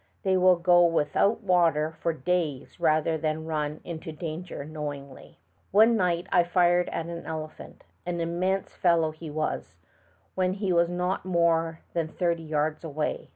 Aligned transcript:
They 0.23 0.35
will 0.35 0.55
go 0.55 0.83
without 0.83 1.43
water 1.43 1.91
for 2.01 2.11
days 2.11 2.79
rather 2.79 3.19
than 3.19 3.45
run 3.45 3.81
into 3.83 4.11
danger 4.11 4.65
knowingly. 4.65 5.37
One 5.69 5.95
night 5.95 6.25
I 6.31 6.43
fired 6.43 6.89
at 6.89 7.05
an 7.05 7.27
elephant— 7.27 7.83
an 8.07 8.19
immense 8.19 8.75
fellow 8.75 9.11
he 9.11 9.29
was,— 9.29 9.77
when 10.33 10.53
he 10.53 10.73
was 10.73 10.89
not 10.89 11.23
more 11.23 11.81
than 11.93 12.07
thirty 12.07 12.41
yards 12.41 12.83
away. 12.83 13.29